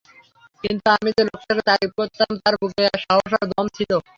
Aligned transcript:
কিন্তু 0.63 0.87
আমি 0.95 1.09
যে 1.17 1.23
লোকটাকে 1.27 1.63
তারিফ 1.69 1.91
করতাম 1.99 2.31
তার 2.43 2.55
বুকে 2.61 2.83
সাহস 3.03 3.31
আর 3.35 3.45
দম 3.51 3.65
ছিল। 3.77 3.91